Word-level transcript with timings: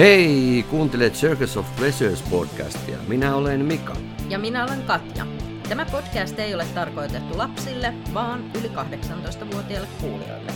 Hei, 0.00 0.64
kuuntelet 0.70 1.12
Circus 1.12 1.56
of 1.56 1.76
Pleasures 1.76 2.22
podcastia. 2.22 2.98
Minä 3.08 3.34
olen 3.34 3.64
Mika. 3.64 3.96
Ja 4.28 4.38
minä 4.38 4.64
olen 4.64 4.82
Katja. 4.82 5.26
Tämä 5.68 5.84
podcast 5.84 6.38
ei 6.38 6.54
ole 6.54 6.64
tarkoitettu 6.74 7.38
lapsille, 7.38 7.94
vaan 8.14 8.50
yli 8.58 8.68
18-vuotiaille 8.68 9.88
kuulijoille. 10.00 10.52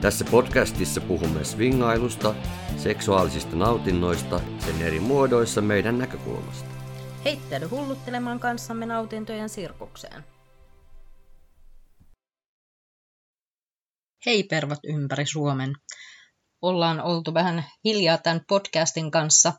Tässä 0.00 0.24
podcastissa 0.30 1.00
puhumme 1.00 1.44
swingailusta, 1.44 2.34
seksuaalisista 2.76 3.56
nautinnoista, 3.56 4.40
sen 4.58 4.82
eri 4.82 5.00
muodoissa 5.00 5.60
meidän 5.60 5.98
näkökulmasta. 5.98 6.70
Heittäydy 7.24 7.66
hulluttelemaan 7.66 8.40
kanssamme 8.40 8.86
nautintojen 8.86 9.48
sirkukseen. 9.48 10.24
Hei 14.26 14.42
pervot 14.42 14.80
ympäri 14.84 15.26
Suomen 15.26 15.74
ollaan 16.62 17.00
oltu 17.00 17.34
vähän 17.34 17.64
hiljaa 17.84 18.18
tämän 18.18 18.44
podcastin 18.48 19.10
kanssa. 19.10 19.52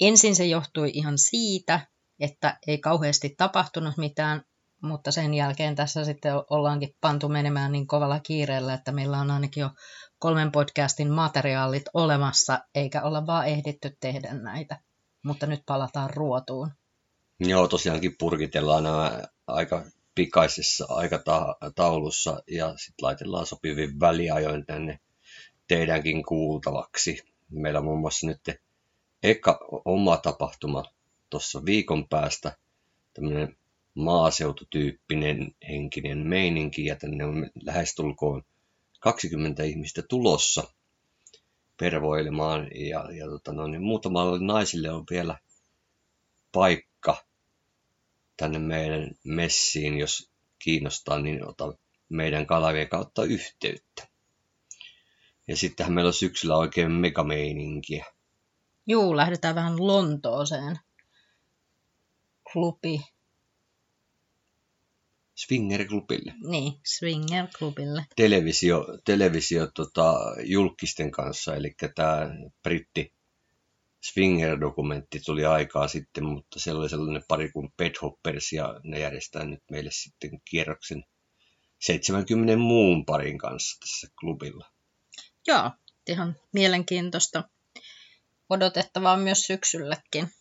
Ensin 0.00 0.36
se 0.36 0.46
johtui 0.46 0.90
ihan 0.94 1.18
siitä, 1.18 1.80
että 2.20 2.58
ei 2.66 2.78
kauheasti 2.78 3.34
tapahtunut 3.38 3.96
mitään, 3.96 4.42
mutta 4.82 5.12
sen 5.12 5.34
jälkeen 5.34 5.74
tässä 5.74 6.04
sitten 6.04 6.32
ollaankin 6.50 6.94
pantu 7.00 7.28
menemään 7.28 7.72
niin 7.72 7.86
kovalla 7.86 8.20
kiireellä, 8.20 8.74
että 8.74 8.92
meillä 8.92 9.18
on 9.18 9.30
ainakin 9.30 9.60
jo 9.60 9.70
kolmen 10.18 10.52
podcastin 10.52 11.10
materiaalit 11.10 11.84
olemassa, 11.94 12.58
eikä 12.74 13.02
olla 13.02 13.26
vaan 13.26 13.46
ehditty 13.46 13.96
tehdä 14.00 14.34
näitä. 14.34 14.80
Mutta 15.24 15.46
nyt 15.46 15.60
palataan 15.66 16.10
ruotuun. 16.10 16.70
Joo, 17.40 17.68
tosiaankin 17.68 18.14
purkitellaan 18.18 18.82
nämä 18.82 19.22
aika 19.46 19.84
pikaisessa 20.14 20.86
aikataulussa 20.88 22.42
ja 22.50 22.68
sitten 22.68 23.02
laitellaan 23.02 23.46
sopivin 23.46 24.00
väliajoin 24.00 24.66
tänne 24.66 24.98
teidänkin 25.68 26.24
kuultavaksi. 26.24 27.24
Meillä 27.50 27.78
on 27.78 27.84
muun 27.84 28.00
muassa 28.00 28.26
nyt 28.26 28.40
eka 29.22 29.58
oma 29.84 30.16
tapahtuma 30.16 30.84
tuossa 31.30 31.64
viikon 31.64 32.08
päästä, 32.08 32.56
tämmöinen 33.14 33.56
maaseututyyppinen 33.94 35.54
henkinen 35.68 36.18
meininki, 36.18 36.84
ja 36.84 36.96
tänne 36.96 37.24
on 37.24 37.50
lähestulkoon 37.62 38.42
20 39.00 39.62
ihmistä 39.62 40.02
tulossa 40.02 40.74
pervoilemaan, 41.80 42.68
ja, 42.74 43.08
ja 43.12 43.26
tota, 43.26 43.52
no, 43.52 43.66
niin 43.66 43.82
muutamalle 43.82 44.46
naisille 44.46 44.90
on 44.90 45.04
vielä 45.10 45.38
paikka 46.52 47.24
tänne 48.36 48.58
meidän 48.58 49.10
messiin, 49.24 49.98
jos 49.98 50.30
kiinnostaa, 50.58 51.18
niin 51.18 51.48
ota 51.48 51.74
meidän 52.08 52.46
kanavien 52.46 52.88
kautta 52.88 53.24
yhteyttä. 53.24 54.11
Ja 55.48 55.56
sittenhän 55.56 55.92
meillä 55.92 56.08
on 56.08 56.14
syksyllä 56.14 56.56
oikein 56.56 56.90
megameininkiä. 56.90 58.04
Juu, 58.86 59.16
lähdetään 59.16 59.54
vähän 59.54 59.86
Lontooseen. 59.86 60.78
Klubi. 62.52 63.00
Swinger-klubille. 65.34 66.34
Niin, 66.48 66.72
Swinger-klubille. 66.84 68.04
Televisio, 68.16 68.86
televisio 69.04 69.66
tota, 69.74 70.14
julkisten 70.44 71.10
kanssa, 71.10 71.56
eli 71.56 71.74
tämä 71.94 72.30
britti 72.62 73.12
Swinger-dokumentti 74.02 75.20
tuli 75.24 75.44
aikaa 75.44 75.88
sitten, 75.88 76.24
mutta 76.24 76.60
siellä 76.60 76.80
oli 76.80 76.88
sellainen 76.88 77.24
pari 77.28 77.52
kuin 77.52 77.72
Bedhoppers 77.76 78.52
ja 78.52 78.80
ne 78.84 78.98
järjestää 79.00 79.44
nyt 79.44 79.62
meille 79.70 79.90
sitten 79.92 80.40
kierroksen 80.44 81.04
70 81.78 82.56
muun 82.56 83.04
parin 83.04 83.38
kanssa 83.38 83.80
tässä 83.80 84.08
klubilla. 84.20 84.71
Joo, 85.46 85.70
ihan 86.08 86.36
mielenkiintoista. 86.52 87.44
Odotettavaa 88.50 89.16
myös 89.16 89.46
syksylläkin. 89.46 90.32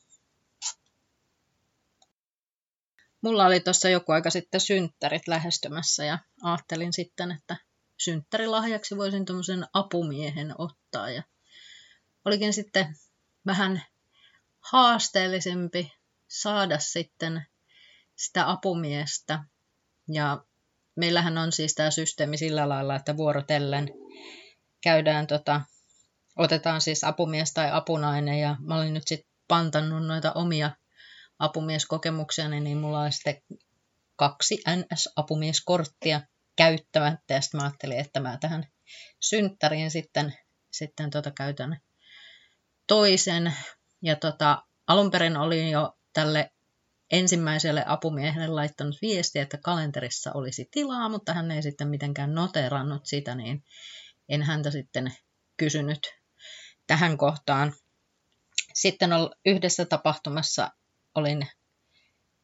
Mulla 3.21 3.45
oli 3.45 3.59
tuossa 3.59 3.89
joku 3.89 4.11
aika 4.11 4.29
sitten 4.29 4.61
synttärit 4.61 5.27
lähestymässä 5.27 6.05
ja 6.05 6.19
ajattelin 6.43 6.93
sitten, 6.93 7.31
että 7.31 7.57
synttärilahjaksi 7.97 8.97
voisin 8.97 9.25
tuommoisen 9.25 9.65
apumiehen 9.73 10.55
ottaa. 10.57 11.09
Ja 11.09 11.23
olikin 12.25 12.53
sitten 12.53 12.95
vähän 13.45 13.83
haasteellisempi 14.59 15.93
saada 16.27 16.79
sitten 16.79 17.45
sitä 18.15 18.49
apumiestä. 18.49 19.43
Ja 20.07 20.43
meillähän 20.95 21.37
on 21.37 21.51
siis 21.51 21.75
tämä 21.75 21.91
systeemi 21.91 22.37
sillä 22.37 22.69
lailla, 22.69 22.95
että 22.95 23.17
vuorotellen 23.17 23.89
käydään, 24.81 25.27
tota, 25.27 25.61
otetaan 26.37 26.81
siis 26.81 27.03
apumies 27.03 27.53
tai 27.53 27.71
apunainen 27.71 28.39
ja 28.39 28.55
mä 28.59 28.77
olin 28.77 28.93
nyt 28.93 29.07
sitten 29.07 29.31
pantannut 29.47 30.07
noita 30.07 30.31
omia 30.31 30.71
apumieskokemuksia, 31.39 32.49
niin 32.49 32.77
mulla 32.77 32.99
on 32.99 33.11
sitten 33.11 33.41
kaksi 34.15 34.63
NS-apumieskorttia 34.69 36.21
käyttämättä 36.55 37.33
ja 37.33 37.41
sitten 37.41 37.59
mä 37.59 37.63
ajattelin, 37.63 37.99
että 37.99 38.19
mä 38.19 38.37
tähän 38.41 38.67
synttäriin 39.19 39.91
sitten, 39.91 40.33
sitten 40.71 41.09
tota 41.09 41.31
käytän 41.31 41.81
toisen. 42.87 43.53
Ja 44.01 44.15
tota, 44.15 44.63
alun 44.87 45.11
perin 45.11 45.37
olin 45.37 45.69
jo 45.69 45.97
tälle 46.13 46.51
ensimmäiselle 47.11 47.83
apumiehelle 47.87 48.47
laittanut 48.47 48.95
viestiä, 49.01 49.41
että 49.41 49.57
kalenterissa 49.57 50.31
olisi 50.33 50.67
tilaa, 50.71 51.09
mutta 51.09 51.33
hän 51.33 51.51
ei 51.51 51.61
sitten 51.61 51.87
mitenkään 51.87 52.35
noterannut 52.35 53.05
sitä, 53.05 53.35
niin 53.35 53.63
en 54.31 54.43
häntä 54.43 54.71
sitten 54.71 55.13
kysynyt 55.57 55.99
tähän 56.87 57.17
kohtaan. 57.17 57.73
Sitten 58.73 59.09
yhdessä 59.45 59.85
tapahtumassa 59.85 60.71
olin 61.15 61.47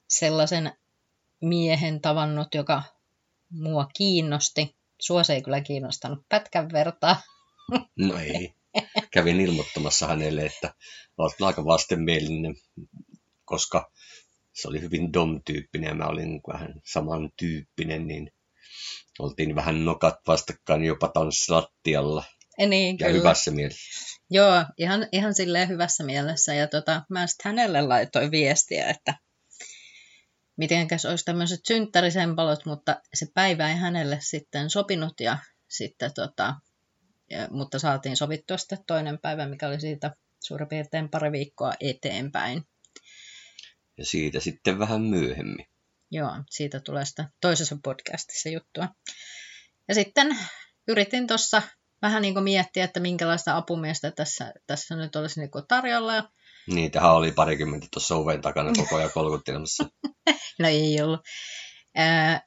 sellaisen 0.10 0.74
miehen 1.42 2.02
tavannut, 2.02 2.56
joka 2.56 2.84
mua 3.50 3.88
kiinnosti. 3.98 4.76
Sua 5.00 5.24
se 5.24 5.34
ei 5.34 5.42
kyllä 5.42 5.62
kiinnostanut 5.62 6.26
pätkän 6.30 6.70
vertaa. 6.72 7.22
No 7.96 8.18
ei. 8.18 8.54
Kävin 9.12 9.42
ilmoittamassa 9.42 10.08
hänelle, 10.08 10.46
että 10.46 10.74
olet 11.18 11.42
aika 11.42 11.66
vastenmielinen, 11.66 12.56
koska 13.46 13.92
se 14.54 14.68
oli 14.68 14.82
hyvin 14.82 15.14
dom-tyyppinen 15.14 15.88
ja 15.88 15.96
mä 15.96 16.06
olin 16.06 16.42
vähän 16.48 16.82
samantyyppinen, 16.84 18.08
niin 18.08 18.32
oltiin 19.20 19.56
vähän 19.56 19.86
nokat 19.86 20.16
vastakkain 20.28 20.86
jopa 20.86 21.08
tanssilattialla. 21.08 22.24
Niin, 22.68 22.98
ja 23.00 23.08
kyllä. 23.08 23.20
hyvässä 23.20 23.52
mielessä. 23.52 24.18
Joo, 24.30 24.66
ihan, 24.78 25.08
ihan 25.12 25.34
silleen 25.34 25.70
hyvässä 25.70 26.04
mielessä. 26.04 26.54
Ja 26.54 26.68
tota, 26.68 27.02
mä 27.10 27.28
sitten 27.28 27.50
hänelle 27.50 27.82
laitoin 27.82 28.32
viestiä, 28.32 28.90
että 28.90 29.14
mitenkäs 30.58 31.06
olisi 31.06 31.26
tämmöiset 31.26 31.60
synttärisempalot, 31.68 32.66
mutta 32.66 33.02
se 33.14 33.26
päivä 33.34 33.70
ei 33.70 33.76
hänelle 33.76 34.18
sitten 34.22 34.70
sopinut 34.70 35.20
ja 35.20 35.38
sitten 35.68 36.12
tota, 36.16 36.56
ja, 37.30 37.48
mutta 37.52 37.80
saatiin 37.80 38.18
sovittua 38.18 38.58
sitten 38.58 38.84
toinen 38.88 39.20
päivä, 39.20 39.48
mikä 39.48 39.68
oli 39.68 39.80
siitä 39.80 40.16
suurin 40.40 40.68
piirtein 40.68 41.10
pari 41.10 41.32
viikkoa 41.32 41.74
eteenpäin. 41.80 42.64
Ja 43.98 44.06
siitä 44.06 44.40
sitten 44.40 44.80
vähän 44.80 45.02
myöhemmin. 45.02 45.66
Joo, 46.12 46.32
siitä 46.50 46.80
tulee 46.80 47.06
sitä 47.06 47.30
toisessa 47.42 47.78
podcastissa 47.84 48.50
juttua. 48.50 48.88
Ja 49.88 49.96
sitten 49.96 50.38
yritin 50.88 51.28
tuossa 51.28 51.62
vähän 52.02 52.22
niin 52.22 52.34
kuin 52.34 52.44
miettiä, 52.44 52.84
että 52.84 53.00
minkälaista 53.00 53.58
apumiestä 53.58 54.12
tässä, 54.12 54.54
tässä 54.68 54.96
nyt 54.96 55.16
olisi 55.16 55.40
niin 55.40 55.50
tarjolla. 55.68 56.32
Niin, 56.68 56.92
tähän 56.92 57.12
oli 57.12 57.32
parikymmentä 57.32 57.88
tuossa 57.94 58.16
oven 58.16 58.42
takana 58.42 58.72
koko 58.78 58.96
ajan 58.96 59.12
kolkuttelemassa. 59.14 59.90
no 60.60 60.68
ei 60.68 61.02
ollut. 61.02 61.20
Äh, 62.00 62.42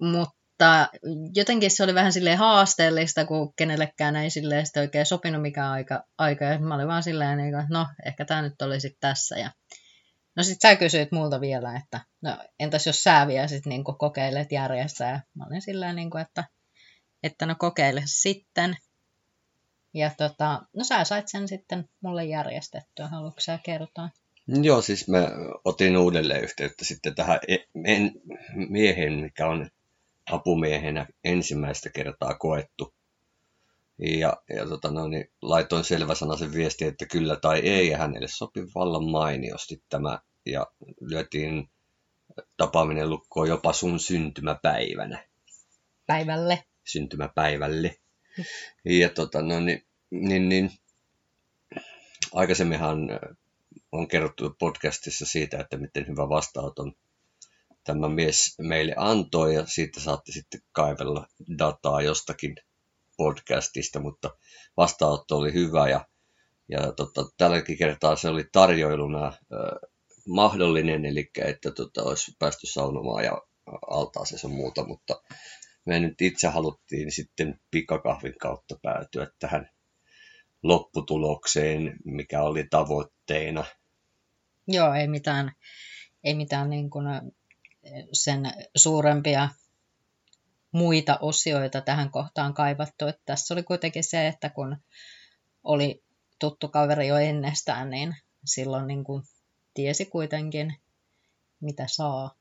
mutta 0.00 0.88
jotenkin 1.34 1.70
se 1.70 1.84
oli 1.84 1.94
vähän 1.94 2.12
silleen 2.12 2.38
haasteellista, 2.38 3.24
kun 3.24 3.54
kenellekään 3.56 4.16
ei 4.16 4.30
silleen 4.30 4.66
sitä 4.66 4.80
oikein 4.80 5.06
sopinut 5.06 5.42
mikä 5.42 5.70
aika, 5.70 6.04
aika. 6.18 6.44
Ja 6.44 6.58
mä 6.58 6.74
olin 6.74 6.88
vaan 6.88 7.02
silleen, 7.02 7.38
niin 7.38 7.54
että 7.54 7.66
no, 7.70 7.86
ehkä 8.06 8.24
tämä 8.24 8.42
nyt 8.42 8.62
olisi 8.62 8.96
tässä. 9.00 9.38
Ja 9.38 9.50
No 10.36 10.42
sit 10.42 10.60
sä 10.60 10.76
kysyit 10.76 11.12
multa 11.12 11.40
vielä, 11.40 11.76
että 11.76 12.00
no 12.22 12.38
entäs 12.60 12.86
jos 12.86 13.02
sä 13.02 13.26
vielä 13.26 13.48
sit 13.48 13.66
niin 13.66 13.84
kokeilet 13.84 14.52
järjestää. 14.52 15.10
Ja 15.10 15.20
mä 15.34 15.44
olin 15.46 15.62
silleen, 15.62 15.96
niin 15.96 16.10
kuin, 16.10 16.22
että, 16.22 16.44
että 17.22 17.46
no 17.46 17.54
kokeile 17.58 18.02
sitten. 18.04 18.76
Ja 19.94 20.10
tota, 20.16 20.62
no 20.76 20.84
sä 20.84 21.04
sait 21.04 21.28
sen 21.28 21.48
sitten 21.48 21.88
mulle 22.00 22.24
järjestettyä. 22.24 23.08
Haluatko 23.08 23.40
sä 23.40 23.58
kertoa? 23.62 24.08
Joo, 24.62 24.82
siis 24.82 25.08
mä 25.08 25.28
otin 25.64 25.96
uudelleen 25.96 26.42
yhteyttä 26.44 26.84
sitten 26.84 27.14
tähän 27.14 27.40
e-, 27.48 27.56
en, 27.84 28.12
miehen, 28.54 29.12
mikä 29.12 29.46
on 29.46 29.70
apumiehenä 30.30 31.06
ensimmäistä 31.24 31.90
kertaa 31.90 32.34
koettu. 32.34 32.94
Ja, 33.98 34.36
ja 34.56 34.66
tota, 34.68 34.90
no, 34.90 35.08
niin 35.08 35.30
laitoin 35.42 35.84
selväsanaisen 35.84 36.52
viesti, 36.52 36.84
että 36.84 37.06
kyllä 37.06 37.36
tai 37.36 37.58
ei, 37.58 37.88
ja 37.88 37.98
hänelle 37.98 38.28
sopi 38.28 38.60
vallan 38.74 39.10
mainiosti 39.10 39.82
tämä, 39.88 40.18
ja 40.46 40.66
lyötiin 41.00 41.70
tapaaminen 42.56 43.10
lukkoon 43.10 43.48
jopa 43.48 43.72
sun 43.72 44.00
syntymäpäivänä. 44.00 45.24
Päivälle. 46.06 46.64
Syntymäpäivälle. 46.84 47.96
Ja 48.84 49.08
tota, 49.08 49.42
no, 49.42 49.60
niin, 49.60 49.86
niin, 50.10 50.48
niin, 50.48 50.70
aikaisemminhan 52.34 52.98
on 53.92 54.08
kerrottu 54.08 54.56
podcastissa 54.58 55.26
siitä, 55.26 55.60
että 55.60 55.76
miten 55.76 56.06
hyvä 56.08 56.28
vastaanoton 56.28 56.92
tämä 57.84 58.08
mies 58.08 58.54
meille 58.58 58.94
antoi 58.96 59.54
ja 59.54 59.66
siitä 59.66 60.00
saatte 60.00 60.32
sitten 60.32 60.60
kaivella 60.72 61.26
dataa 61.58 62.02
jostakin 62.02 62.56
podcastista, 63.22 64.00
mutta 64.00 64.30
vastaanotto 64.76 65.36
oli 65.36 65.52
hyvä 65.52 65.88
ja, 65.88 66.06
ja 66.68 66.92
tota, 66.92 67.24
tälläkin 67.36 67.78
kertaa 67.78 68.16
se 68.16 68.28
oli 68.28 68.44
tarjoiluna 68.52 69.26
äh, 69.26 69.34
mahdollinen, 70.28 71.06
eli 71.06 71.30
että 71.44 71.70
tota, 71.70 72.02
olisi 72.02 72.32
päästy 72.38 72.66
saunomaan 72.66 73.24
ja 73.24 73.42
altaaseen 73.90 74.38
sun 74.38 74.54
muuta, 74.54 74.86
mutta 74.86 75.22
me 75.84 76.00
nyt 76.00 76.20
itse 76.20 76.48
haluttiin 76.48 77.12
sitten 77.12 77.60
pikakahvin 77.70 78.34
kautta 78.40 78.78
päätyä 78.82 79.30
tähän 79.38 79.70
lopputulokseen, 80.62 81.96
mikä 82.04 82.42
oli 82.42 82.66
tavoitteena. 82.70 83.64
Joo, 84.68 84.94
ei 84.94 85.08
mitään, 85.08 85.52
ei 86.24 86.34
mitään 86.34 86.70
niin 86.70 86.90
kuin 86.90 87.06
sen 88.12 88.42
suurempia 88.76 89.48
muita 90.72 91.18
osioita 91.20 91.80
tähän 91.80 92.10
kohtaan 92.10 92.54
kaivattu. 92.54 93.06
Että 93.06 93.22
tässä 93.24 93.54
oli 93.54 93.62
kuitenkin 93.62 94.04
se, 94.04 94.26
että 94.28 94.48
kun 94.50 94.76
oli 95.64 96.02
tuttu 96.38 96.68
kaveri 96.68 97.06
jo 97.06 97.16
ennestään, 97.16 97.90
niin 97.90 98.16
silloin 98.44 98.86
niin 98.86 99.04
kuin 99.04 99.22
tiesi 99.74 100.04
kuitenkin, 100.04 100.74
mitä 101.60 101.84
saa. 101.86 102.34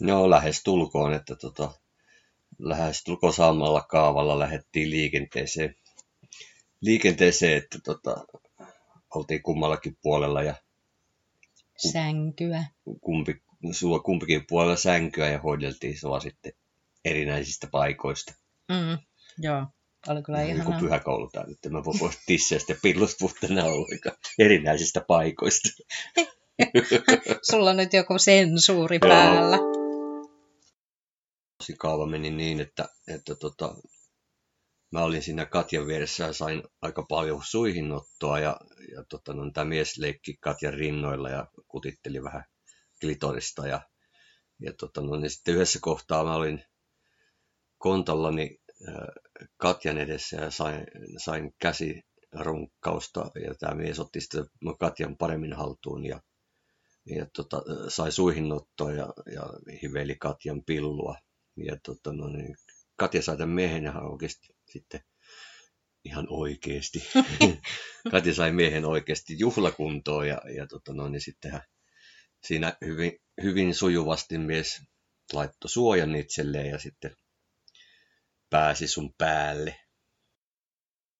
Joo, 0.00 0.30
lähes 0.30 0.62
tulkoon, 0.62 1.14
että 1.14 1.36
tota, 1.36 1.72
lähes 2.58 3.04
tulkoon 3.04 3.32
samalla 3.32 3.82
kaavalla 3.82 4.38
lähdettiin 4.38 4.90
liikenteeseen. 4.90 5.74
Liikenteeseen, 6.80 7.56
että 7.56 7.78
tota, 7.84 8.24
oltiin 9.14 9.42
kummallakin 9.42 9.96
puolella 10.02 10.42
ja 10.42 10.54
Sänkyä. 11.76 12.64
kumpi, 13.00 13.42
sua 13.72 13.98
kumpikin 13.98 14.46
puolella 14.48 14.76
sänkyä 14.76 15.28
ja 15.28 15.38
hoideltiin 15.40 15.98
sua 15.98 16.20
sitten 16.20 16.52
erinäisistä 17.04 17.68
paikoista. 17.70 18.34
Mm, 18.68 18.98
joo, 19.38 19.66
oli 20.08 20.22
kyllä 20.22 20.42
Ihan 20.42 20.56
ihanaa. 20.56 20.80
Pyhäkoulu 20.80 21.30
tämä 21.32 21.46
nyt, 21.46 21.58
mä 21.70 21.84
voi 21.84 22.10
tisseistä 22.26 22.72
ja 22.72 22.78
pilluspuhtena 22.82 23.64
ollenkaan 23.64 24.16
erinäisistä 24.38 25.04
paikoista. 25.08 25.68
Sulla 27.50 27.70
on 27.70 27.76
nyt 27.76 27.92
joku 27.92 28.18
sensuuri 28.18 28.98
päällä. 28.98 29.58
Tosi 31.58 31.74
kaava 31.78 32.06
meni 32.06 32.30
niin, 32.30 32.60
että, 32.60 32.88
että 33.08 33.34
tota, 33.34 33.74
mä 34.92 35.02
olin 35.02 35.22
siinä 35.22 35.46
Katjan 35.46 35.86
vieressä 35.86 36.24
ja 36.24 36.32
sain 36.32 36.62
aika 36.82 37.02
paljon 37.02 37.40
suihinottoa 37.44 38.38
ja, 38.38 38.56
ja 38.94 39.04
tota, 39.08 39.34
no, 39.34 39.50
tämä 39.50 39.64
mies 39.64 39.98
leikki 39.98 40.36
Katjan 40.40 40.74
rinnoilla 40.74 41.30
ja 41.30 41.46
kutitteli 41.68 42.22
vähän 42.22 42.44
klitorista 43.00 43.66
ja, 43.66 43.80
ja 44.60 44.72
tota, 44.72 45.00
no, 45.00 45.16
niin 45.16 45.30
sitten 45.30 45.54
yhdessä 45.54 45.78
kohtaa 45.82 46.24
mä 46.24 46.34
olin 46.34 46.64
kontallani 47.80 48.58
Katjan 49.56 49.98
edessä 49.98 50.36
ja 50.36 50.50
sain, 50.50 50.86
sain 51.16 51.54
käsirunkkausta 51.58 53.30
ja 53.46 53.54
tämä 53.54 53.74
mies 53.74 53.98
otti 53.98 54.20
sitten 54.20 54.44
Katjan 54.78 55.16
paremmin 55.16 55.52
haltuun 55.52 56.06
ja, 56.06 56.20
ja 57.06 57.26
tota, 57.36 57.62
sai 57.88 58.12
suihinnottoa 58.12 58.92
ja, 58.92 59.12
ja 59.34 59.42
hiveli 59.82 60.16
Katjan 60.16 60.64
pillua. 60.64 61.16
Ja 61.56 61.76
tota, 61.84 62.12
no, 62.12 62.28
niin, 62.28 62.56
Katja 62.96 63.22
sai 63.22 63.36
tämän 63.36 63.54
miehen 63.54 63.84
ihan 63.84 64.12
oikeasti 64.12 64.48
sitten 64.68 65.00
ihan 66.04 66.26
oikeasti. 66.30 67.08
Katja 68.12 68.34
sai 68.34 68.52
miehen 68.52 68.84
oikeasti 68.84 69.38
juhlakuntoon 69.38 70.28
ja, 70.28 70.40
ja 70.56 70.66
tota, 70.66 70.92
no, 70.92 71.08
niin 71.08 71.20
sittenhän 71.20 71.62
siinä 72.44 72.76
hyvin, 72.84 73.12
hyvin 73.42 73.74
sujuvasti 73.74 74.38
mies 74.38 74.82
laittoi 75.32 75.70
suojan 75.70 76.16
itselleen 76.16 76.70
ja 76.70 76.78
sitten 76.78 77.16
pääsi 78.50 78.88
sun 78.88 79.14
päälle. 79.18 79.80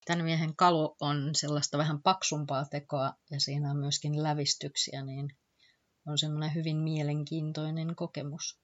Tämän 0.05 0.25
miehen 0.25 0.56
kalu 0.56 0.97
on 1.00 1.35
sellaista 1.35 1.79
vähän 1.79 2.03
paksumpaa 2.03 2.65
tekoa 2.65 3.12
ja 3.31 3.41
siinä 3.41 3.71
on 3.71 3.77
myöskin 3.77 4.23
lävistyksiä, 4.23 5.03
niin 5.03 5.29
on 6.06 6.19
semmoinen 6.19 6.55
hyvin 6.55 6.77
mielenkiintoinen 6.77 7.97
kokemus. 7.97 8.61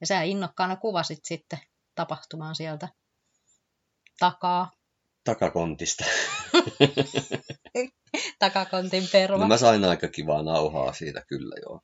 Ja 0.00 0.06
sä 0.06 0.22
innokkaana 0.22 0.76
kuvasit 0.76 1.20
sitten 1.24 1.58
tapahtumaan 1.94 2.54
sieltä 2.54 2.88
takaa, 4.18 4.70
Takakontista. 5.24 6.04
takakontin 8.38 9.08
perva. 9.12 9.38
No 9.38 9.48
mä 9.48 9.56
sain 9.56 9.84
aika 9.84 10.08
kivaa 10.08 10.42
nauhaa 10.42 10.92
siitä 10.92 11.24
kyllä 11.28 11.54
joo. 11.62 11.80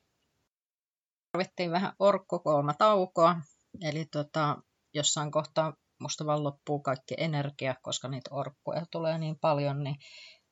tarvittiin 1.32 1.70
vähän 1.70 1.92
orkkokooma 1.98 2.74
taukoa, 2.74 3.36
eli 3.82 4.04
tota, 4.04 4.56
jossain 4.94 5.30
kohtaa 5.30 5.74
musta 6.00 6.26
vaan 6.26 6.44
loppuu 6.44 6.80
kaikki 6.80 7.14
energia, 7.18 7.74
koska 7.82 8.08
niitä 8.08 8.30
orkkuja 8.34 8.86
tulee 8.90 9.18
niin 9.18 9.38
paljon, 9.40 9.84
niin 9.84 9.96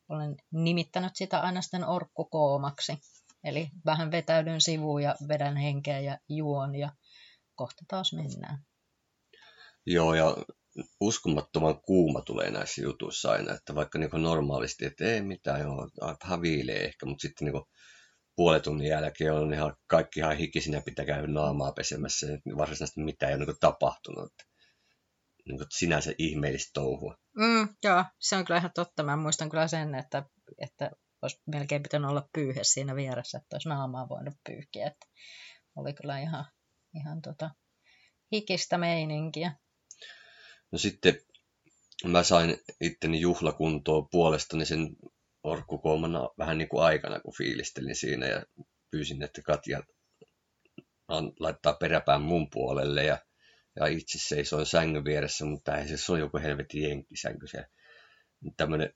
olen 0.08 0.36
nimittänyt 0.52 1.16
sitä 1.16 1.40
aina 1.40 1.62
sitten 1.62 1.88
orkkukoomaksi. 1.88 2.98
Eli 3.44 3.68
vähän 3.86 4.10
vetäydyn 4.10 4.60
sivuun 4.60 5.02
ja 5.02 5.14
vedän 5.28 5.56
henkeä 5.56 6.00
ja 6.00 6.18
juon 6.28 6.74
ja 6.74 6.92
kohta 7.54 7.84
taas 7.88 8.12
mennään. 8.12 8.58
Joo, 9.86 10.14
ja 10.14 10.36
uskomattoman 11.00 11.80
kuuma 11.80 12.20
tulee 12.20 12.50
näissä 12.50 12.82
jutuissa 12.82 13.30
aina, 13.30 13.54
että 13.54 13.74
vaikka 13.74 13.98
niin 13.98 14.10
normaalisti, 14.22 14.84
että 14.84 15.04
ei 15.04 15.22
mitään, 15.22 15.60
joo, 15.60 15.88
vähän 16.24 16.42
viilee 16.42 16.84
ehkä, 16.84 17.06
mutta 17.06 17.22
sitten 17.22 17.52
niin 17.52 17.64
puolen 18.36 18.62
tunnin 18.62 18.88
jälkeen 18.88 19.32
on 19.32 19.54
ihan, 19.54 19.76
kaikki 19.86 20.20
ihan 20.20 20.36
hikisinä, 20.36 20.80
pitää 20.80 21.04
käydä 21.04 21.26
naamaa 21.26 21.72
pesemässä, 21.72 22.26
varsinaisesti 22.56 23.00
mitään 23.00 23.32
ei 23.32 23.36
ole 23.36 23.44
niin 23.46 23.56
tapahtunut. 23.60 24.32
Niin 25.46 25.58
kuin 25.58 25.66
sinänsä 25.70 26.12
ihmeellistä 26.18 26.70
touhua. 26.74 27.16
Mm, 27.36 27.68
joo, 27.84 28.04
se 28.18 28.36
on 28.36 28.44
kyllä 28.44 28.58
ihan 28.58 28.70
totta. 28.74 29.02
Mä 29.02 29.16
muistan 29.16 29.50
kyllä 29.50 29.68
sen, 29.68 29.94
että, 29.94 30.22
että 30.58 30.90
olisi 31.22 31.42
melkein 31.46 31.82
pitänyt 31.82 32.10
olla 32.10 32.28
pyyhe 32.34 32.64
siinä 32.64 32.96
vieressä, 32.96 33.38
että 33.38 33.54
olisi 33.54 33.68
naamaa 33.68 34.08
voinut 34.08 34.34
pyyhkiä. 34.48 34.86
Että 34.86 35.06
oli 35.76 35.92
kyllä 35.94 36.18
ihan, 36.18 36.44
ihan 36.94 37.22
tota, 37.22 37.50
hikistä 38.32 38.78
meininkiä. 38.78 39.52
No 40.72 40.78
sitten 40.78 41.20
mä 42.04 42.22
sain 42.22 42.58
itteni 42.80 43.20
juhlakuntoon 43.20 44.08
puolestani 44.10 44.66
sen 44.66 44.96
orkkukoomana 45.42 46.28
vähän 46.38 46.58
niin 46.58 46.68
kuin 46.68 46.84
aikana, 46.84 47.20
kun 47.20 47.34
fiilistelin 47.36 47.96
siinä 47.96 48.26
ja 48.26 48.42
pyysin, 48.90 49.22
että 49.22 49.42
Katja 49.42 49.82
laittaa 51.40 51.72
peräpään 51.74 52.22
mun 52.22 52.50
puolelle 52.50 53.04
ja, 53.04 53.18
ja 53.76 53.86
itse 53.86 54.18
seisoin 54.18 54.66
sängyn 54.66 55.04
vieressä, 55.04 55.44
mutta 55.44 55.76
ei 55.76 55.98
se 55.98 56.12
on 56.12 56.20
joku 56.20 56.38
helvetin 56.38 56.82
jenkkisänky 56.82 57.46
se 57.46 57.64
tämmöinen 58.56 58.92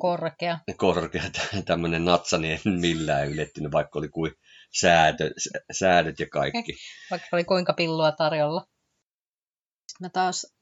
Korkea. 0.00 0.58
korkea 0.76 1.22
tämmöinen 1.64 2.04
natsa, 2.04 2.38
niin 2.38 2.60
en 2.66 2.80
millään 2.80 3.28
ylettynyt, 3.28 3.72
vaikka 3.72 3.98
oli 3.98 4.08
kuin 4.08 4.32
säädö, 4.80 5.30
säädöt 5.72 6.20
ja 6.20 6.26
kaikki. 6.28 6.72
vaikka 7.10 7.28
oli 7.32 7.44
kuinka 7.44 7.72
pillua 7.72 8.12
tarjolla. 8.12 8.66
Mä 10.00 10.08
taas 10.08 10.56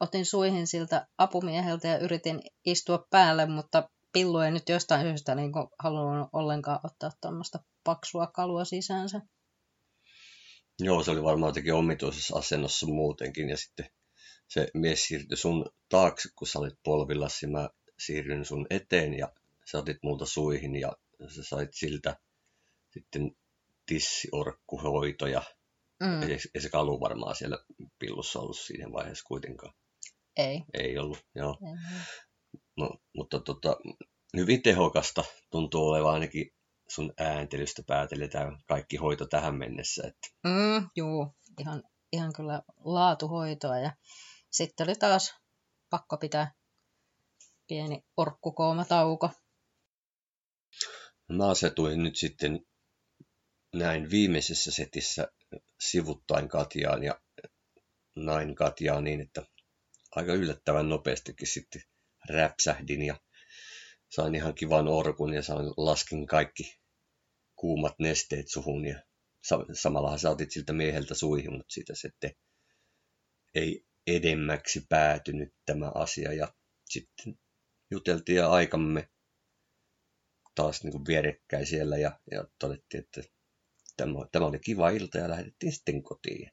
otin 0.00 0.26
suihin 0.26 0.66
siltä 0.66 1.06
apumieheltä 1.18 1.88
ja 1.88 1.98
yritin 1.98 2.40
istua 2.64 3.06
päälle, 3.10 3.46
mutta 3.46 3.88
pillu 4.12 4.38
ei 4.38 4.50
nyt 4.50 4.68
jostain 4.68 5.06
syystä 5.06 5.34
niin 5.34 5.52
halunnut 5.78 6.28
ollenkaan 6.32 6.80
ottaa 6.84 7.10
tuommoista 7.20 7.58
paksua 7.84 8.26
kalua 8.26 8.64
sisäänsä. 8.64 9.20
Joo, 10.80 11.02
se 11.04 11.10
oli 11.10 11.22
varmaan 11.22 11.48
jotenkin 11.50 11.74
omituisessa 11.74 12.38
asennossa 12.38 12.86
muutenkin. 12.86 13.48
Ja 13.48 13.56
sitten 13.56 13.86
se 14.48 14.68
mies 14.74 15.04
siirtyi 15.04 15.36
sun 15.36 15.70
taakse, 15.88 16.28
kun 16.36 16.48
sä 16.48 16.58
olit 16.58 16.78
polvillasi. 16.82 17.46
Mä 17.46 17.68
siirryin 17.98 18.44
sun 18.44 18.66
eteen 18.70 19.14
ja 19.14 19.32
sä 19.70 19.78
otit 19.78 19.98
multa 20.02 20.26
suihin 20.26 20.76
ja 20.76 20.92
sä 21.28 21.44
sait 21.44 21.74
siltä 21.74 22.16
sitten 22.90 23.36
tissiorkkuhoitoja. 23.86 25.42
Mm, 26.00 26.22
Ei, 26.22 26.38
ei 26.54 26.60
se 26.60 26.68
kalu 26.70 27.00
varmaan 27.00 27.36
siellä 27.36 27.58
pillussa 27.98 28.40
ollut 28.40 28.58
siinä 28.58 28.92
vaiheessa 28.92 29.24
kuitenkaan. 29.26 29.74
ei. 30.36 30.62
Ei 30.74 30.98
ollut, 30.98 31.18
joo. 31.34 31.58
ei. 31.62 32.04
No, 32.76 32.90
mutta 33.16 33.40
tota, 33.40 33.76
hyvin 34.36 34.62
tehokasta 34.62 35.24
tuntuu 35.50 35.88
olevan 35.88 36.14
ainakin 36.14 36.53
sun 36.88 37.12
ääntelystä 37.18 37.82
päätellen 37.86 38.30
tämä 38.30 38.58
kaikki 38.66 38.96
hoito 38.96 39.26
tähän 39.26 39.54
mennessä. 39.54 40.02
Että 40.06 40.28
Mm, 40.44 40.88
juu, 40.96 41.34
ihan, 41.60 41.82
ihan 42.12 42.32
kyllä 42.32 42.62
laatuhoitoa. 42.84 43.78
Ja 43.78 43.96
sitten 44.50 44.88
oli 44.88 44.94
taas 44.94 45.34
pakko 45.90 46.16
pitää 46.16 46.52
pieni 47.68 48.04
orkkukooma 48.16 48.84
tauko. 48.84 49.30
mä 51.28 51.48
asetuin 51.48 52.02
nyt 52.02 52.16
sitten 52.16 52.66
näin 53.74 54.10
viimeisessä 54.10 54.70
setissä 54.70 55.28
sivuttain 55.80 56.48
Katjaan 56.48 57.02
ja 57.02 57.20
näin 58.16 58.54
Katjaan 58.54 59.04
niin, 59.04 59.20
että 59.20 59.42
aika 60.16 60.32
yllättävän 60.32 60.88
nopeastikin 60.88 61.48
sitten 61.48 61.82
räpsähdin 62.28 63.02
ja 63.02 63.20
sain 64.14 64.34
ihan 64.34 64.54
kivan 64.54 64.88
orkun 64.88 65.34
ja 65.34 65.42
sain, 65.42 65.66
laskin 65.76 66.26
kaikki 66.26 66.80
kuumat 67.56 67.94
nesteet 67.98 68.48
suhun 68.48 68.84
ja 68.86 69.02
samallahan 69.72 70.18
sä 70.18 70.30
otit 70.30 70.50
siltä 70.50 70.72
mieheltä 70.72 71.14
suihin, 71.14 71.52
mutta 71.52 71.72
siitä 71.72 71.94
sitten 71.94 72.30
ei 73.54 73.86
edemmäksi 74.06 74.86
päätynyt 74.88 75.54
tämä 75.66 75.92
asia 75.94 76.32
ja 76.32 76.54
sitten 76.84 77.38
juteltiin 77.90 78.36
ja 78.36 78.50
aikamme 78.50 79.08
taas 80.54 80.84
niin 80.84 80.92
kuin 80.92 81.06
vierekkäin 81.06 81.66
siellä 81.66 81.96
ja, 81.96 82.20
ja 82.30 82.44
todettiin, 82.58 83.04
että 83.04 83.22
tämä, 83.96 84.18
tämä 84.32 84.46
oli 84.46 84.58
kiva 84.58 84.90
ilta 84.90 85.18
ja 85.18 85.28
lähdettiin 85.28 85.72
sitten 85.72 86.02
kotiin. 86.02 86.50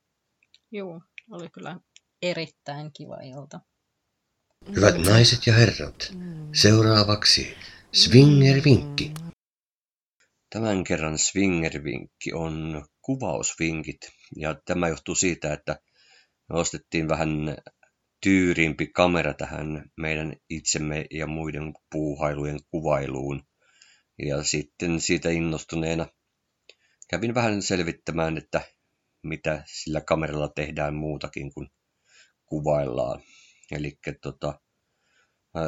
Joo, 0.72 1.02
oli 1.32 1.50
kyllä 1.50 1.80
erittäin 2.22 2.92
kiva 2.94 3.16
ilta. 3.16 3.60
Hyvät 4.68 4.98
naiset 4.98 5.48
ja 5.48 5.54
herrat, 5.54 6.14
seuraavaksi 6.54 7.56
Swinger-vinkki. 7.92 9.12
Tämän 10.50 10.84
kerran 10.84 11.18
Swinger-vinkki 11.18 12.34
on 12.34 12.86
kuvausvinkit 13.02 13.98
ja 14.36 14.56
tämä 14.66 14.88
johtuu 14.88 15.16
siitä, 15.16 15.54
että 15.54 15.80
me 16.50 16.60
ostettiin 16.60 17.10
vähän 17.10 17.58
tyyrimpi 18.24 18.88
kamera 18.88 19.34
tähän 19.34 19.92
meidän 19.98 20.34
itsemme 20.50 21.06
ja 21.12 21.28
muiden 21.28 21.74
puuhailujen 21.92 22.60
kuvailuun. 22.72 23.44
Ja 24.26 24.44
sitten 24.44 25.02
siitä 25.02 25.30
innostuneena 25.30 26.08
kävin 27.10 27.34
vähän 27.34 27.62
selvittämään, 27.62 28.38
että 28.38 28.62
mitä 29.24 29.64
sillä 29.66 30.02
kameralla 30.02 30.50
tehdään 30.56 30.96
muutakin 30.96 31.54
kuin 31.54 31.68
kuvaillaan. 32.46 33.22
Eli 33.72 34.00
tota, 34.22 34.60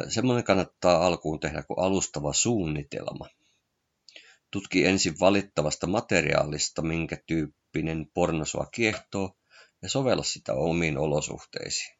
semmoinen 0.08 0.44
kannattaa 0.44 1.06
alkuun 1.06 1.40
tehdä 1.40 1.62
kuin 1.62 1.78
alustava 1.78 2.32
suunnitelma. 2.32 3.28
Tutki 4.50 4.84
ensin 4.86 5.14
valittavasta 5.20 5.86
materiaalista, 5.86 6.82
minkä 6.82 7.16
tyyppinen 7.26 8.06
porno 8.14 8.44
sua 8.44 8.66
kiehtoo, 8.72 9.36
ja 9.82 9.88
sovella 9.88 10.22
sitä 10.22 10.52
omiin 10.54 10.98
olosuhteisiin. 10.98 11.98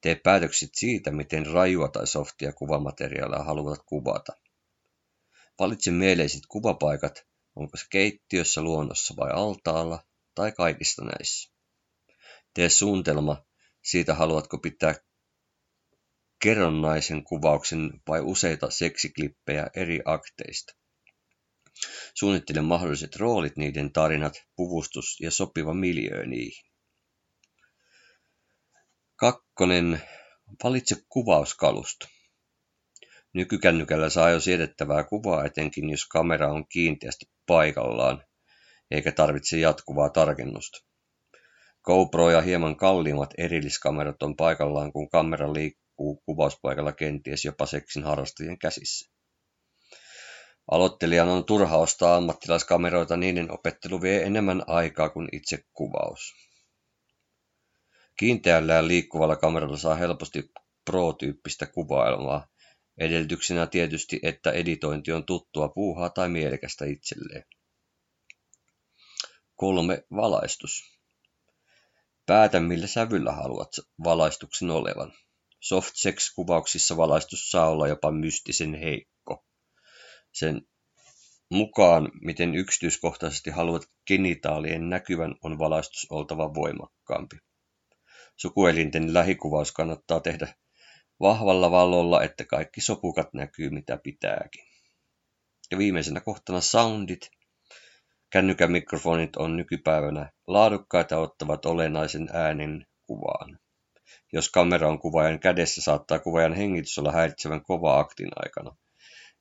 Tee 0.00 0.14
päätökset 0.14 0.70
siitä, 0.74 1.10
miten 1.10 1.46
rajua 1.46 1.88
tai 1.88 2.06
softia 2.06 2.52
kuvamateriaalia 2.52 3.42
haluat 3.42 3.80
kuvata. 3.86 4.32
Valitse 5.58 5.90
mieleiset 5.90 6.42
kuvapaikat, 6.48 7.26
onko 7.56 7.76
se 7.76 7.86
keittiössä, 7.90 8.62
luonnossa 8.62 9.14
vai 9.16 9.30
altaalla, 9.32 10.04
tai 10.34 10.52
kaikista 10.52 11.04
näissä. 11.04 11.52
Tee 12.54 12.68
suunnitelma 12.68 13.46
siitä, 13.90 14.14
haluatko 14.14 14.58
pitää 14.58 14.94
kerronnaisen 16.42 17.24
kuvauksen 17.24 17.90
vai 18.08 18.20
useita 18.20 18.70
seksiklippejä 18.70 19.66
eri 19.76 20.00
akteista. 20.04 20.72
Suunnittele 22.14 22.60
mahdolliset 22.60 23.16
roolit, 23.16 23.56
niiden 23.56 23.92
tarinat, 23.92 24.34
puvustus 24.56 25.20
ja 25.20 25.30
sopiva 25.30 25.74
miljöö 25.74 26.26
niihin. 26.26 26.70
Kakkonen. 29.16 30.02
Valitse 30.64 30.96
kuvauskalusto. 31.08 32.06
Nykykännykällä 33.32 34.10
saa 34.10 34.30
jo 34.30 34.40
siedettävää 34.40 35.04
kuvaa 35.04 35.44
etenkin 35.44 35.90
jos 35.90 36.06
kamera 36.06 36.52
on 36.52 36.68
kiinteästi 36.68 37.26
paikallaan, 37.46 38.24
eikä 38.90 39.12
tarvitse 39.12 39.58
jatkuvaa 39.58 40.10
tarkennusta. 40.10 40.88
GoPro 41.88 42.30
ja 42.30 42.40
hieman 42.40 42.76
kalliimmat 42.76 43.30
erilliskamerat 43.38 44.22
on 44.22 44.36
paikallaan, 44.36 44.92
kun 44.92 45.08
kamera 45.10 45.52
liikkuu 45.52 46.22
kuvauspaikalla 46.26 46.92
kenties 46.92 47.44
jopa 47.44 47.66
seksin 47.66 48.04
harrastajien 48.04 48.58
käsissä. 48.58 49.10
Aloittelijan 50.70 51.28
on 51.28 51.44
turha 51.44 51.76
ostaa 51.76 52.16
ammattilaiskameroita, 52.16 53.16
niiden 53.16 53.52
opettelu 53.52 54.02
vie 54.02 54.22
enemmän 54.22 54.62
aikaa 54.66 55.08
kuin 55.08 55.28
itse 55.32 55.58
kuvaus. 55.72 56.34
Kiinteällä 58.18 58.74
ja 58.74 58.86
liikkuvalla 58.86 59.36
kameralla 59.36 59.76
saa 59.76 59.94
helposti 59.94 60.50
pro-tyyppistä 60.84 61.66
kuvailmaa, 61.66 62.48
edellytyksenä 62.98 63.66
tietysti, 63.66 64.20
että 64.22 64.50
editointi 64.50 65.12
on 65.12 65.24
tuttua 65.24 65.68
puuhaa 65.68 66.10
tai 66.10 66.28
mielekästä 66.28 66.84
itselleen. 66.84 67.44
Kolme 69.54 70.04
Valaistus. 70.16 70.97
Päätä 72.28 72.60
millä 72.60 72.86
sävyllä 72.86 73.32
haluat 73.32 73.68
valaistuksen 74.04 74.70
olevan. 74.70 75.12
Soft 75.60 75.92
sex-kuvauksissa 75.94 76.96
valaistus 76.96 77.50
saa 77.50 77.68
olla 77.68 77.88
jopa 77.88 78.10
mystisen 78.10 78.74
heikko. 78.74 79.44
Sen 80.32 80.62
mukaan, 81.50 82.10
miten 82.20 82.54
yksityiskohtaisesti 82.54 83.50
haluat 83.50 83.82
genitaalien 84.06 84.88
näkyvän, 84.88 85.34
on 85.42 85.58
valaistus 85.58 86.06
oltava 86.10 86.54
voimakkaampi. 86.54 87.36
Sukuelinten 88.36 89.14
lähikuvaus 89.14 89.72
kannattaa 89.72 90.20
tehdä 90.20 90.54
vahvalla 91.20 91.70
valolla, 91.70 92.22
että 92.22 92.44
kaikki 92.44 92.80
sopukat 92.80 93.32
näkyy 93.32 93.70
mitä 93.70 93.98
pitääkin. 94.02 94.64
Ja 95.70 95.78
viimeisenä 95.78 96.20
kohtana 96.20 96.60
soundit. 96.60 97.30
Kännykän 98.30 98.72
mikrofonit 98.72 99.36
on 99.36 99.56
nykypäivänä 99.56 100.30
laadukkaita 100.46 101.18
ottavat 101.18 101.66
olennaisen 101.66 102.28
äänen 102.32 102.86
kuvaan. 103.06 103.58
Jos 104.32 104.50
kamera 104.50 104.88
on 104.88 104.98
kuvaajan 104.98 105.40
kädessä, 105.40 105.82
saattaa 105.82 106.18
kuvaajan 106.18 106.54
hengitys 106.54 106.98
olla 106.98 107.12
häiritsevän 107.12 107.64
kova 107.64 107.98
aktin 107.98 108.28
aikana. 108.36 108.76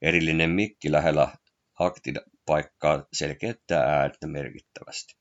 Erillinen 0.01 0.49
mikki 0.49 0.91
lähellä 0.91 1.27
aktin 1.79 2.15
paikkaa 2.45 3.07
selkeyttää 3.13 3.83
ääntä 3.83 4.27
merkittävästi. 4.27 5.17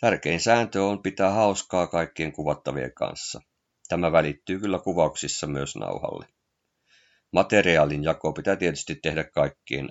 Tärkein 0.00 0.40
sääntö 0.40 0.84
on 0.84 1.02
pitää 1.02 1.30
hauskaa 1.30 1.86
kaikkien 1.86 2.32
kuvattavien 2.32 2.94
kanssa. 2.94 3.40
Tämä 3.88 4.12
välittyy 4.12 4.60
kyllä 4.60 4.78
kuvauksissa 4.78 5.46
myös 5.46 5.76
nauhalle. 5.76 6.26
Materiaalin 7.32 8.04
jako 8.04 8.32
pitää 8.32 8.56
tietysti 8.56 8.94
tehdä 8.94 9.24
kaikkien 9.24 9.88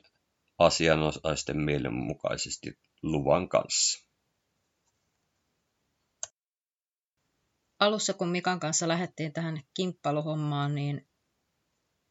asianosaisten 0.57 1.57
mielen 1.57 1.93
mukaisesti 1.93 2.79
luvan 3.03 3.50
kanssa. 3.50 4.07
Alussa 7.79 8.13
kun 8.13 8.29
Mikan 8.29 8.60
kanssa 8.60 8.88
lähdettiin 8.88 9.33
tähän 9.33 9.62
kimppailuhommaan, 9.74 10.75
niin 10.75 11.07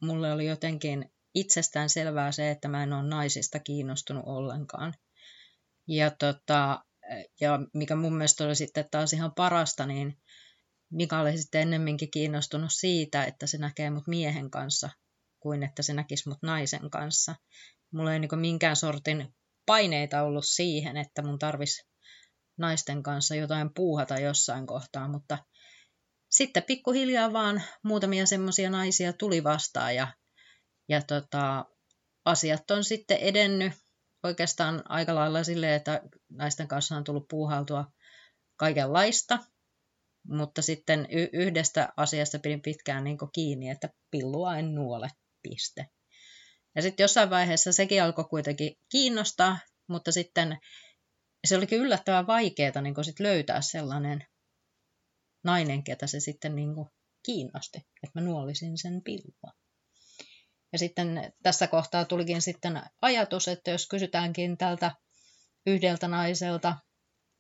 mulle 0.03 0.33
oli 0.33 0.47
jotenkin 0.47 1.13
itsestään 1.35 1.91
selvää 1.91 2.33
se, 2.33 2.51
että 2.51 2.69
mä 2.69 2.83
en 2.83 2.93
ole 2.93 3.09
naisista 3.09 3.59
kiinnostunut 3.59 4.25
ollenkaan. 4.27 4.95
Ja 5.89 6.11
tota, 6.11 6.85
ja 7.41 7.59
mikä 7.75 7.97
mun 7.97 8.15
mielestä 8.15 8.45
oli 8.45 8.57
sitten 8.57 8.89
taas 8.91 9.13
ihan 9.13 9.33
parasta, 9.35 9.87
niin 9.87 10.19
Mika 10.91 11.21
oli 11.21 11.39
sitten 11.39 11.61
ennemminkin 11.61 12.11
kiinnostunut 12.11 12.73
siitä, 12.73 13.25
että 13.25 13.47
se 13.47 13.59
näkee 13.59 13.91
mut 13.91 14.07
miehen 14.07 14.51
kanssa, 14.51 14.91
kuin 15.41 15.63
että 15.63 15.83
se 15.83 15.93
näkisi 15.93 16.29
mut 16.29 16.43
naisen 16.43 16.91
kanssa. 16.91 17.35
Mulla 17.93 18.13
ei 18.13 18.19
niin 18.19 18.41
minkään 18.41 18.77
sortin 18.77 19.35
paineita 19.67 20.23
ollut 20.23 20.45
siihen, 20.47 20.97
että 20.97 21.23
mun 21.23 21.39
tarvis 21.39 21.87
naisten 22.59 23.03
kanssa 23.03 23.35
jotain 23.35 23.71
puuhata 23.75 24.19
jossain 24.19 24.67
kohtaa, 24.67 25.09
mutta 25.09 25.39
sitten 26.31 26.63
pikkuhiljaa 26.63 27.33
vaan 27.33 27.63
muutamia 27.83 28.27
semmoisia 28.27 28.71
naisia 28.71 29.13
tuli 29.13 29.45
vastaan 29.45 29.95
ja, 29.95 30.09
ja 30.89 31.03
tota, 31.03 31.65
asiat 32.25 32.71
on 32.71 32.85
sitten 32.85 33.19
edennyt 33.19 33.73
oikeastaan 34.23 34.83
aika 34.89 35.15
lailla 35.15 35.45
silleen, 35.45 35.75
että 35.75 36.03
naisten 36.29 36.69
kanssa 36.69 36.97
on 36.97 37.05
tullut 37.05 37.29
puuhautua 37.29 37.85
kaikenlaista, 38.57 39.39
mutta 40.29 40.63
sitten 40.63 41.07
y- 41.11 41.29
yhdestä 41.33 41.93
asiasta 41.97 42.39
pidin 42.39 42.63
pitkään 42.63 43.05
niin 43.05 43.19
kiinni, 43.35 43.71
että 43.71 43.89
pillua 44.11 44.57
en 44.57 44.75
nuole, 44.75 45.09
piste. 45.43 45.87
Ja 46.75 46.83
sitten 46.83 47.05
jossain 47.05 47.31
vaiheessa 47.31 47.73
sekin 47.73 48.03
alkoi 48.03 48.25
kuitenkin 48.25 48.77
kiinnostaa, 48.89 49.59
mutta 49.87 50.13
sitten 50.13 50.59
se 51.45 51.57
olikin 51.57 51.79
yllättävän 51.79 52.27
vaikeaa 52.27 52.81
niin 52.81 53.05
sit 53.05 53.21
löytää 53.21 53.61
sellainen 53.61 54.27
nainen, 55.45 55.85
ketä 55.85 56.07
se 56.07 56.21
sitten 56.21 56.57
niin 56.57 56.75
kiinnosti, 57.23 57.79
että 57.79 58.21
mä 58.21 58.27
nuolisin 58.27 58.79
sen 58.79 59.03
pillua. 59.03 59.53
Ja 60.73 60.79
sitten 60.79 61.33
tässä 61.43 61.67
kohtaa 61.67 62.05
tulikin 62.05 62.43
sitten 62.43 62.83
ajatus, 63.03 63.49
että 63.49 63.71
jos 63.71 63.89
kysytäänkin 63.89 64.59
tältä 64.59 64.95
yhdeltä 65.67 66.09
naiselta, 66.09 66.77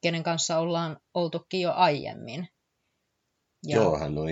kenen 0.00 0.22
kanssa 0.22 0.58
ollaan 0.58 1.00
oltukin 1.14 1.60
jo 1.60 1.72
aiemmin. 1.72 2.48
Ja... 3.66 3.76
Joo, 3.76 3.98
hän 3.98 4.18
on 4.18 4.26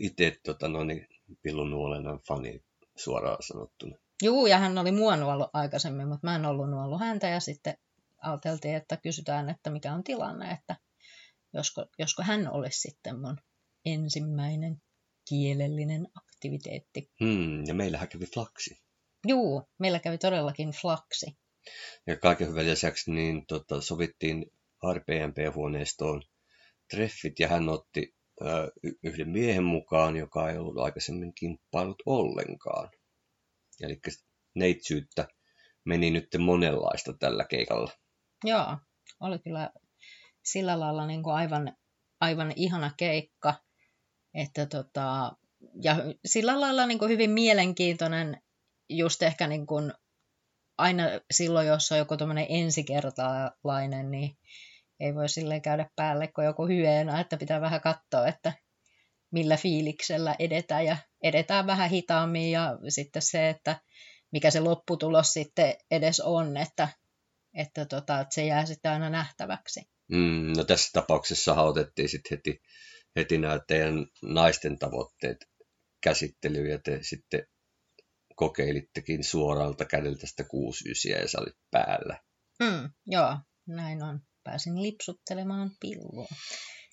itse 0.00 0.40
tota, 0.44 0.68
no 0.68 0.84
niin, 0.84 1.08
Pillun 1.42 1.70
Nuolenan 1.70 2.20
fani 2.28 2.64
suoraan 2.96 3.42
sanottuna. 3.42 3.96
Joo, 4.22 4.46
ja 4.46 4.58
hän 4.58 4.78
oli 4.78 4.92
mua 4.92 5.16
nuollut 5.16 5.50
aikaisemmin, 5.52 6.08
mutta 6.08 6.26
mä 6.26 6.36
en 6.36 6.46
ollut 6.46 6.70
nuollut 6.70 7.00
häntä, 7.00 7.28
ja 7.28 7.40
sitten 7.40 7.76
ajateltiin, 8.22 8.74
että 8.74 8.96
kysytään, 8.96 9.48
että 9.50 9.70
mikä 9.70 9.92
on 9.92 10.04
tilanne, 10.04 10.50
että 10.50 10.76
josko, 11.52 11.86
josko 11.98 12.22
hän 12.22 12.52
olisi 12.52 12.80
sitten 12.80 13.20
mun 13.20 13.36
ensimmäinen 13.84 14.82
kielellinen 15.28 16.08
akti 16.14 16.34
aktiviteetti. 16.44 17.10
Hmm, 17.20 17.64
ja 17.66 17.74
meillähän 17.74 18.08
kävi 18.08 18.26
flaksi. 18.26 18.80
Juu, 19.26 19.62
meillä 19.78 19.98
kävi 19.98 20.18
todellakin 20.18 20.70
flaksi. 20.70 21.26
Ja 22.06 22.16
kaiken 22.16 22.48
hyvän 22.48 22.66
lisäksi 22.66 23.12
niin 23.12 23.46
tota, 23.46 23.80
sovittiin 23.80 24.46
RPMP-huoneistoon 24.92 26.22
treffit 26.90 27.38
ja 27.38 27.48
hän 27.48 27.68
otti 27.68 28.14
ö, 28.40 28.72
yhden 29.02 29.28
miehen 29.28 29.64
mukaan, 29.64 30.16
joka 30.16 30.50
ei 30.50 30.58
ollut 30.58 30.78
aikaisemmin 30.78 31.34
kimppailut 31.34 32.02
ollenkaan. 32.06 32.90
Eli 33.80 34.00
neitsyyttä 34.54 35.28
meni 35.84 36.10
nyt 36.10 36.28
monenlaista 36.38 37.12
tällä 37.12 37.44
keikalla. 37.44 37.90
Joo, 38.44 38.78
oli 39.20 39.38
kyllä 39.38 39.70
sillä 40.44 40.80
lailla 40.80 41.06
niin 41.06 41.22
kuin 41.22 41.34
aivan, 41.34 41.76
aivan 42.20 42.52
ihana 42.56 42.90
keikka. 42.96 43.54
Että 44.34 44.66
tota, 44.66 45.32
ja 45.82 45.96
sillä 46.24 46.60
lailla 46.60 46.86
niin 46.86 46.98
kuin 46.98 47.10
hyvin 47.10 47.30
mielenkiintoinen 47.30 48.42
just 48.88 49.22
ehkä 49.22 49.46
niin 49.46 49.66
kuin 49.66 49.92
aina 50.78 51.02
silloin, 51.30 51.66
jos 51.66 51.92
on 51.92 51.98
joku 51.98 52.16
tuommoinen 52.16 52.46
ensikertalainen, 52.48 54.10
niin 54.10 54.38
ei 55.00 55.14
voi 55.14 55.28
sille 55.28 55.60
käydä 55.60 55.90
päälle 55.96 56.28
kuin 56.28 56.44
joku 56.44 56.66
hyena, 56.66 57.20
että 57.20 57.36
pitää 57.36 57.60
vähän 57.60 57.80
katsoa, 57.80 58.26
että 58.26 58.52
millä 59.34 59.56
fiiliksellä 59.56 60.36
edetään 60.38 60.84
ja 60.84 60.96
edetään 61.22 61.66
vähän 61.66 61.90
hitaammin 61.90 62.50
ja 62.50 62.78
sitten 62.88 63.22
se, 63.22 63.48
että 63.48 63.80
mikä 64.32 64.50
se 64.50 64.60
lopputulos 64.60 65.32
sitten 65.32 65.74
edes 65.90 66.20
on, 66.20 66.56
että, 66.56 66.88
että, 67.54 67.84
tota, 67.84 68.20
että 68.20 68.34
se 68.34 68.46
jää 68.46 68.66
sitten 68.66 68.92
aina 68.92 69.10
nähtäväksi. 69.10 69.80
Mm, 70.08 70.52
no 70.56 70.64
tässä 70.64 70.90
tapauksessa 70.92 71.54
otettiin 71.54 72.08
sitten 72.08 72.38
heti, 72.38 72.62
heti 73.16 73.38
nämä 73.38 73.58
teidän 73.66 74.06
naisten 74.22 74.78
tavoitteet 74.78 75.48
käsittelyyn 76.00 76.70
ja 76.70 76.78
te 76.78 76.98
sitten 77.02 77.46
kokeilittekin 78.36 79.24
suoralta 79.24 79.84
kädeltä 79.84 80.26
sitä 80.26 80.44
69 80.44 81.22
ja 81.22 81.28
sä 81.28 81.38
olit 81.40 81.56
päällä. 81.70 82.22
Mm, 82.60 82.90
joo, 83.06 83.38
näin 83.66 84.02
on. 84.02 84.20
Pääsin 84.44 84.82
lipsuttelemaan 84.82 85.70
pillua. 85.80 86.28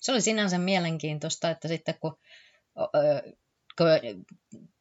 Se 0.02 0.12
oli 0.12 0.20
sinänsä 0.20 0.58
mielenkiintoista, 0.58 1.50
että 1.50 1.68
sitten 1.68 1.94
kun, 2.00 2.18
kun 3.78 3.86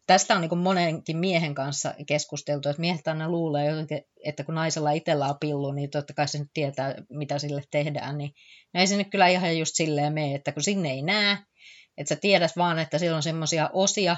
tästä 0.08 0.36
on 0.36 0.42
niin 0.42 0.58
monenkin 0.58 1.18
miehen 1.18 1.56
kanssa 1.56 1.94
keskusteltu, 2.08 2.70
että 2.70 2.80
miehet 2.80 3.08
aina 3.08 3.30
luulee, 3.30 3.72
että 4.26 4.44
kun 4.44 4.56
naisella 4.56 4.92
itsellä 4.92 5.28
on 5.28 5.38
pillu, 5.40 5.72
niin 5.72 5.90
totta 5.90 6.14
kai 6.14 6.28
se 6.28 6.40
nyt 6.40 6.50
tietää, 6.54 6.96
mitä 7.10 7.40
sille 7.40 7.64
tehdään, 7.72 8.18
niin 8.18 8.32
no 8.74 8.80
ei 8.80 8.88
se 8.88 8.98
nyt 8.98 9.10
kyllä 9.12 9.28
ihan 9.28 9.58
just 9.58 9.76
silleen 9.76 10.14
mene, 10.14 10.36
että 10.36 10.52
kun 10.52 10.64
sinne 10.64 10.92
ei 10.92 11.02
näe, 11.02 11.38
että 11.98 12.16
sä 12.16 12.22
tiedät 12.22 12.52
vaan, 12.58 12.80
että 12.80 12.98
siellä 12.98 13.16
on 13.16 13.24
semmoisia 13.24 13.70
osia, 13.74 14.18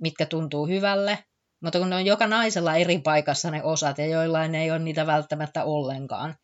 mitkä 0.00 0.26
tuntuu 0.26 0.66
hyvälle, 0.66 1.18
mutta 1.62 1.78
kun 1.78 1.90
ne 1.90 1.96
on 1.96 2.06
joka 2.06 2.26
naisella 2.26 2.76
eri 2.76 2.98
paikassa 2.98 3.50
ne 3.50 3.62
osat 3.62 3.98
ja 3.98 4.06
joillain 4.06 4.54
ei 4.54 4.70
ole 4.70 4.78
niitä 4.78 5.06
välttämättä 5.06 5.64
ollenkaan, 5.64 6.34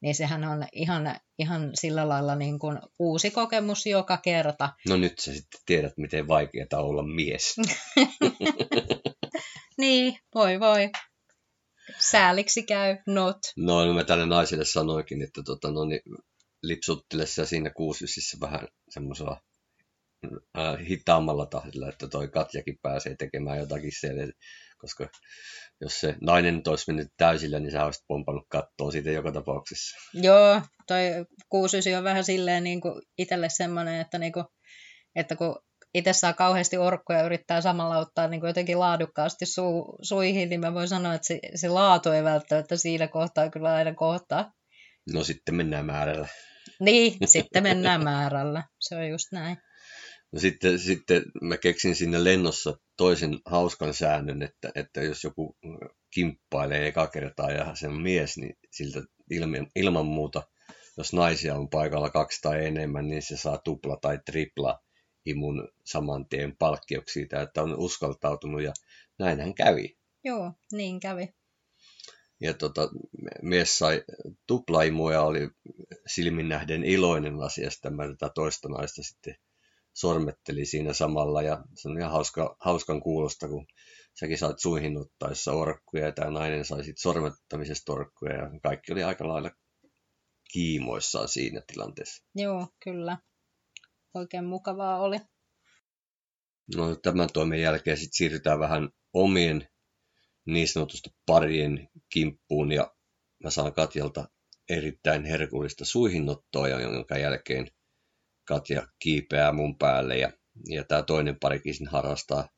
niin 0.00 0.14
sehän 0.14 0.44
on 0.44 0.66
ihan, 0.72 1.16
ihan 1.38 1.70
sillä 1.74 2.08
lailla 2.08 2.34
niin 2.34 2.58
kuin 2.58 2.78
uusi 2.98 3.30
kokemus 3.30 3.86
joka 3.86 4.16
kerta. 4.16 4.72
No 4.88 4.96
nyt 4.96 5.18
sä 5.18 5.34
sitten 5.34 5.60
tiedät, 5.66 5.92
miten 5.96 6.28
vaikeaa 6.28 6.66
olla 6.82 7.02
mies. 7.02 7.54
niin, 9.78 10.18
voi 10.34 10.60
voi. 10.60 10.90
Sääliksi 11.98 12.62
käy, 12.62 12.96
not. 13.06 13.38
No, 13.56 13.86
no 13.86 13.94
mä 13.94 14.04
tälle 14.04 14.26
naiselle 14.26 14.64
sanoinkin, 14.64 15.22
että 15.22 15.42
tota, 15.42 15.70
no, 15.70 15.84
niin, 15.84 16.00
lipsuttele 16.62 17.26
sä 17.26 17.46
siinä 17.46 17.70
kuusisysissä 17.70 18.36
vähän 18.40 18.68
semmoisella 18.88 19.40
äh, 20.58 20.86
hitaammalla 20.88 21.46
tahdilla, 21.46 21.88
että 21.88 22.08
toi 22.08 22.28
Katjakin 22.28 22.78
pääsee 22.82 23.16
tekemään 23.16 23.58
jotakin 23.58 23.92
siellä, 24.00 24.32
koska 24.78 25.08
jos 25.80 26.00
se 26.00 26.14
nainen 26.20 26.62
olisi 26.66 26.84
mennyt 26.86 27.08
täysillä, 27.16 27.60
niin 27.60 27.72
sä 27.72 27.84
olisit 27.84 28.04
pompannut 28.08 28.46
kattoa 28.48 28.90
siitä 28.90 29.10
joka 29.10 29.32
tapauksessa. 29.32 29.96
Joo, 30.14 30.62
toi 30.86 31.00
69 31.48 31.98
on 31.98 32.04
vähän 32.04 32.24
silleen 32.24 32.64
niin 32.64 32.80
kuin 32.80 33.02
itselle 33.18 33.48
semmoinen, 33.48 34.00
että, 34.00 34.18
niin 34.18 34.32
kuin, 34.32 34.44
että 35.14 35.36
kun 35.36 35.58
itse 35.94 36.12
saa 36.12 36.32
kauheasti 36.32 36.76
orkkuja 36.76 37.18
ja 37.18 37.24
yrittää 37.24 37.60
samalla 37.60 37.98
ottaa 37.98 38.28
niin 38.28 38.40
kuin 38.40 38.48
jotenkin 38.48 38.80
laadukkaasti 38.80 39.46
su, 39.46 39.96
suihin, 40.02 40.48
niin 40.48 40.60
mä 40.60 40.74
voin 40.74 40.88
sanoa, 40.88 41.14
että 41.14 41.26
se, 41.26 41.40
se 41.54 41.68
laatu 41.68 42.10
ei 42.10 42.24
välttämättä 42.24 42.76
siinä 42.76 43.08
kohtaa 43.08 43.50
kyllä 43.50 43.74
aina 43.74 43.94
kohtaa. 43.94 44.52
No 45.12 45.24
sitten 45.24 45.54
mennään 45.54 45.86
määrällä. 45.86 46.28
Niin, 46.80 47.16
sitten 47.24 47.62
mennään 47.62 48.04
määrällä. 48.04 48.64
Se 48.80 48.96
on 48.96 49.08
just 49.08 49.32
näin. 49.32 49.56
No 50.32 50.40
sitten, 50.40 50.78
sitten 50.78 51.22
mä 51.42 51.56
keksin 51.56 51.94
sinne 51.94 52.24
lennossa 52.24 52.78
toisen 52.96 53.38
hauskan 53.44 53.94
säännön, 53.94 54.42
että, 54.42 54.70
että 54.74 55.00
jos 55.00 55.24
joku 55.24 55.56
kimppailee 56.14 56.86
eka 56.86 57.06
kertaa 57.06 57.50
ja 57.50 57.74
se 57.74 57.88
on 57.88 58.02
mies, 58.02 58.36
niin 58.36 58.58
siltä 58.70 59.02
ilman, 59.30 59.66
ilman 59.74 60.06
muuta, 60.06 60.42
jos 60.96 61.12
naisia 61.12 61.54
on 61.54 61.68
paikalla 61.68 62.10
kaksi 62.10 62.42
tai 62.42 62.66
enemmän, 62.66 63.08
niin 63.08 63.22
se 63.22 63.36
saa 63.36 63.58
tupla 63.58 63.96
tai 63.96 64.18
tripla 64.26 64.78
imun 65.26 65.68
saman 65.84 66.28
tien 66.28 66.56
palkkioksi 66.56 67.12
siitä, 67.12 67.42
että 67.42 67.62
on 67.62 67.78
uskaltautunut 67.78 68.62
ja 68.62 68.72
näinhän 69.18 69.54
kävi. 69.54 69.98
Joo, 70.24 70.52
niin 70.72 71.00
kävi. 71.00 71.34
Ja 72.40 72.54
tota, 72.54 72.88
mies 73.42 73.78
sai 73.78 74.04
tuplaimua 74.46 75.12
ja 75.12 75.22
oli 75.22 75.50
silmin 76.06 76.48
nähden 76.48 76.84
iloinen 76.84 77.40
asiasta. 77.40 77.90
Mä 77.90 78.04
tätä 78.06 78.32
toista 78.34 78.68
naista 78.68 79.02
sitten 79.02 79.34
sormetteli 79.96 80.64
siinä 80.64 80.92
samalla 80.92 81.42
ja 81.42 81.64
se 81.74 81.88
on 81.88 81.98
ihan 81.98 82.12
hauska, 82.12 82.56
hauskan 82.60 83.00
kuulosta, 83.00 83.48
kun 83.48 83.66
säkin 84.20 84.38
saat 84.38 84.58
suihin 84.58 84.96
ottaessa 84.96 85.52
orkkuja 85.52 86.04
ja 86.04 86.12
tämä 86.12 86.30
nainen 86.30 86.64
sai 86.64 86.84
sitten 86.84 87.02
sormettamisesta 87.02 87.92
orkkuja 87.92 88.34
ja 88.34 88.50
kaikki 88.62 88.92
oli 88.92 89.02
aika 89.02 89.28
lailla 89.28 89.50
kiimoissaan 90.52 91.28
siinä 91.28 91.62
tilanteessa. 91.66 92.24
Joo, 92.34 92.66
kyllä. 92.84 93.18
Oikein 94.14 94.44
mukavaa 94.44 95.00
oli. 95.00 95.16
No 96.76 96.96
tämän 96.96 97.28
toimen 97.32 97.60
jälkeen 97.60 97.96
sitten 97.96 98.16
siirrytään 98.16 98.60
vähän 98.60 98.88
omien 99.12 99.68
niin 100.46 100.68
sanotusta 100.68 101.10
parien 101.26 101.88
kimppuun 102.12 102.72
ja 102.72 102.94
mä 103.44 103.50
saan 103.50 103.72
Katjalta 103.72 104.28
erittäin 104.68 105.24
herkullista 105.24 105.84
suihinnottoa, 105.84 106.68
jonka 106.68 107.18
jälkeen 107.18 107.70
Katja 108.46 108.88
kiipeää 108.98 109.52
mun 109.52 109.78
päälle 109.78 110.18
ja, 110.18 110.32
ja 110.68 110.84
tämä 110.84 111.02
toinen 111.02 111.36
parikin 111.40 111.74
sen 111.74 111.86
harrastaa 111.86 112.48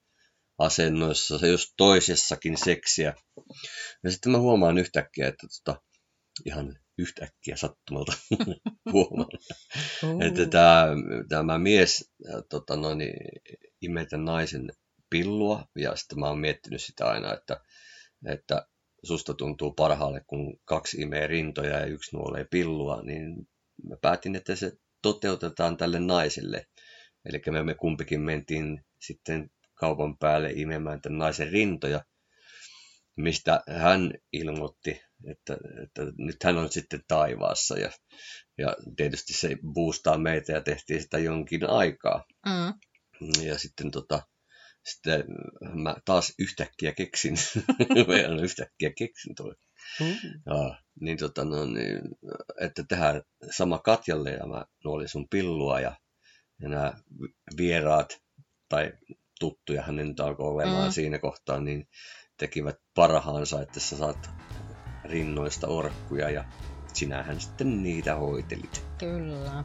asennoissa, 0.58 1.38
se 1.38 1.48
just 1.48 1.74
toisessakin 1.76 2.56
seksiä. 2.56 3.14
Ja 4.04 4.10
sitten 4.10 4.32
mä 4.32 4.38
huomaan 4.38 4.78
yhtäkkiä, 4.78 5.28
että 5.28 5.46
tota, 5.64 5.82
ihan 6.44 6.78
yhtäkkiä 6.98 7.56
sattumalta 7.56 8.12
huomaan, 8.92 9.28
uh. 10.02 10.22
että 10.22 10.46
tämä, 10.46 10.86
tämä 11.28 11.58
mies 11.58 12.12
tota 12.48 12.76
noin, 12.76 12.98
imetä 13.80 14.16
naisen 14.16 14.72
pillua 15.10 15.64
ja 15.76 15.96
sitten 15.96 16.20
mä 16.20 16.28
oon 16.28 16.38
miettinyt 16.38 16.82
sitä 16.82 17.06
aina, 17.06 17.34
että, 17.34 17.60
että 18.26 18.68
susta 19.02 19.34
tuntuu 19.34 19.72
parhaalle, 19.72 20.20
kun 20.26 20.58
kaksi 20.64 21.00
imee 21.00 21.26
rintoja 21.26 21.78
ja 21.78 21.86
yksi 21.86 22.16
nuolee 22.16 22.46
pillua, 22.50 23.02
niin 23.02 23.48
mä 23.88 23.96
päätin, 24.02 24.36
että 24.36 24.56
se 24.56 24.72
toteutetaan 25.02 25.76
tälle 25.76 26.00
naiselle. 26.00 26.66
Eli 27.24 27.42
me, 27.50 27.62
me 27.62 27.74
kumpikin 27.74 28.20
mentiin 28.20 28.84
sitten 29.00 29.50
kaupan 29.74 30.18
päälle 30.18 30.50
imemään 30.54 31.00
tämän 31.00 31.18
naisen 31.18 31.52
rintoja, 31.52 32.04
mistä 33.16 33.62
hän 33.68 34.12
ilmoitti, 34.32 35.00
että, 35.30 35.56
että 35.82 36.02
nyt 36.18 36.44
hän 36.44 36.58
on 36.58 36.72
sitten 36.72 37.00
taivaassa. 37.08 37.78
Ja, 37.78 37.90
ja 38.58 38.76
tietysti 38.96 39.32
se 39.32 39.56
boostaa 39.72 40.18
meitä 40.18 40.52
ja 40.52 40.60
tehtiin 40.60 41.02
sitä 41.02 41.18
jonkin 41.18 41.70
aikaa. 41.70 42.24
Mm. 42.46 42.74
Ja 43.42 43.58
sitten 43.58 43.90
tota, 43.90 44.22
sitten 44.84 45.24
mä 45.74 45.96
taas 46.04 46.32
yhtäkkiä 46.38 46.92
keksin, 46.92 47.34
vielä 48.08 48.42
yhtäkkiä 48.42 48.92
keksin 48.98 49.34
toi. 49.34 49.54
Mm. 50.00 50.40
Ja, 50.46 50.78
niin 51.00 51.18
tota, 51.18 51.44
no, 51.44 51.64
niin, 51.64 52.00
että 52.60 52.84
tehdään 52.88 53.22
sama 53.50 53.78
Katjalle 53.78 54.30
ja 54.30 54.46
mä 54.46 54.64
nuolin 54.84 55.08
sun 55.08 55.26
pillua 55.30 55.80
ja, 55.80 55.96
ja 56.62 56.68
nämä 56.68 56.92
vieraat 57.56 58.18
tai 58.68 58.92
tuttuja 59.40 59.82
hänen 59.82 60.08
nyt 60.08 60.20
alkoi 60.20 60.48
olemaan 60.48 60.88
mm. 60.88 60.92
siinä 60.92 61.18
kohtaa, 61.18 61.60
niin 61.60 61.88
tekivät 62.36 62.76
parhaansa, 62.94 63.62
että 63.62 63.80
sä 63.80 63.96
saat 63.96 64.30
rinnoista 65.04 65.66
orkkuja 65.66 66.30
ja 66.30 66.44
sinähän 66.92 67.40
sitten 67.40 67.82
niitä 67.82 68.14
hoitelit. 68.14 68.84
Kyllä. 68.98 69.64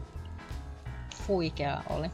Huikea 1.28 1.84
oli. 1.90 2.10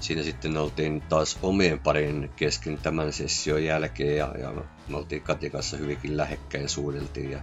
Siinä 0.00 0.22
sitten 0.22 0.56
oltiin 0.56 1.02
taas 1.08 1.38
omien 1.42 1.78
parin 1.78 2.30
kesken 2.36 2.78
tämän 2.78 3.12
session 3.12 3.64
jälkeen 3.64 4.16
ja, 4.16 4.34
ja 4.38 4.52
me 4.88 4.96
oltiin 4.96 5.22
Katja 5.22 5.50
kanssa 5.50 5.76
hyvinkin 5.76 6.16
lähekkäin 6.16 6.68
suudeltiin 6.68 7.30
ja, 7.30 7.42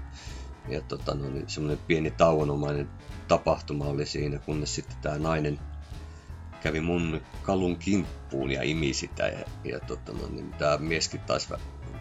ja 0.70 0.82
tota, 0.82 1.16
no, 1.16 1.30
niin 1.30 1.50
semmoinen 1.50 1.86
pieni 1.88 2.12
tauonomainen 2.12 2.90
tapahtuma 3.28 3.86
oli 3.86 4.06
siinä, 4.06 4.40
kunnes 4.40 4.76
sitten 4.76 4.98
tämä 5.02 5.18
nainen 5.18 5.60
kävi 6.64 6.82
mun 6.82 7.22
kalun 7.42 7.78
kimppuun 7.78 8.52
ja 8.52 8.64
imi 8.64 8.94
sitä. 8.94 9.28
Ja, 9.28 9.46
ja 9.64 9.80
tota, 9.80 10.12
no, 10.12 10.28
niin 10.30 10.52
tämä 10.52 10.78
mieskin 10.78 11.20
taisi 11.20 11.54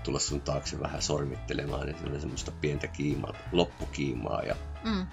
tulla 0.05 0.19
sun 0.19 0.41
taakse 0.41 0.81
vähän 0.81 1.03
sormittelemaan, 1.03 1.87
niin 1.87 2.21
semmoista 2.21 2.53
pientä 2.61 2.87
kiimaa, 2.87 3.35
loppukiimaa. 3.53 4.43
Ja, 4.43 4.57
mm. 4.85 5.07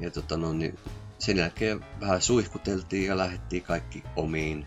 ja 0.00 0.10
tota, 0.10 0.36
no, 0.36 0.52
niin 0.52 0.78
sen 1.18 1.36
jälkeen 1.36 1.84
vähän 2.00 2.22
suihkuteltiin 2.22 3.06
ja 3.06 3.16
lähdettiin 3.16 3.62
kaikki 3.62 4.02
omiin 4.16 4.66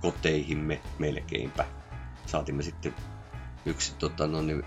koteihimme 0.00 0.80
melkeinpä. 0.98 1.64
Saatimme 2.26 2.62
sitten 2.62 2.94
yksi 3.66 3.94
tota, 3.98 4.26
no, 4.26 4.42
niin, 4.42 4.64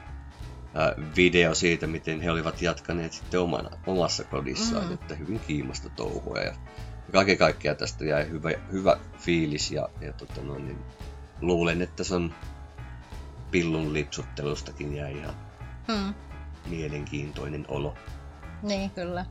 video 1.15 1.56
siitä, 1.56 1.88
miten 1.88 2.22
he 2.22 2.32
olivat 2.32 2.62
jatkaneet 2.62 3.13
sitten 3.13 3.39
omana, 3.39 3.69
omassa 3.88 4.24
kodissaan, 4.24 4.88
mm. 4.88 4.93
että 4.93 5.15
hyvin 5.15 5.39
kiimasta 5.39 5.89
touhua. 5.89 6.38
Ja, 6.38 6.46
ja 6.46 7.12
kaiken 7.12 7.38
kaikkiaan 7.38 7.78
tästä 7.78 8.06
jäi 8.06 8.30
hyvä, 8.30 8.50
hyvä 8.72 8.98
fiilis 9.17 9.72
ja, 9.72 9.89
ja 10.02 10.13
tota, 10.13 10.41
no, 10.41 10.58
niin, 10.58 10.80
luulen, 11.41 11.82
että 11.82 12.04
se 12.04 12.15
on 12.15 12.34
pillun 13.52 13.93
lipsuttelustakin 13.93 14.96
jäi 14.96 15.17
ihan 15.17 15.36
mm. 15.88 16.13
mielenkiintoinen 16.65 17.65
olo. 17.67 17.93
Niin, 18.63 18.89
kyllä. 18.89 19.26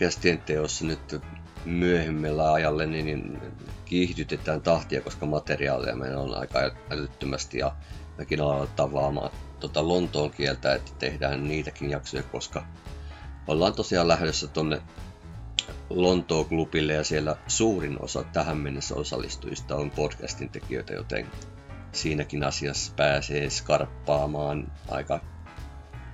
Podcastien 0.00 0.38
teossa 0.38 0.84
nyt 0.84 1.22
myöhemmällä 1.64 2.52
ajalle 2.52 2.86
niin 2.86 3.40
kiihdytetään 3.84 4.60
tahtia, 4.62 5.00
koska 5.00 5.26
materiaalia 5.26 5.96
meillä 5.96 6.20
on 6.20 6.34
aika 6.34 6.58
älyttömästi 6.90 7.58
ja 7.58 7.76
mekin 8.18 8.40
ollaan 8.40 8.68
tavaamaan 8.76 9.30
tota 9.58 9.88
Lontoon 9.88 10.30
kieltä, 10.30 10.74
että 10.74 10.92
tehdään 10.98 11.48
niitäkin 11.48 11.90
jaksoja, 11.90 12.22
koska 12.22 12.66
ollaan 13.46 13.72
tosiaan 13.72 14.08
lähdössä 14.08 14.46
tonne 14.46 14.82
Lontoon 15.90 16.44
klubille 16.44 16.92
ja 16.92 17.04
siellä 17.04 17.36
suurin 17.46 18.02
osa 18.02 18.24
tähän 18.32 18.56
mennessä 18.56 18.94
osallistujista 18.94 19.76
on 19.76 19.90
podcastin 19.90 20.50
tekijöitä, 20.50 20.92
joten 20.92 21.26
siinäkin 21.92 22.44
asiassa 22.44 22.92
pääsee 22.96 23.50
skarppaamaan 23.50 24.72
aika 24.88 25.20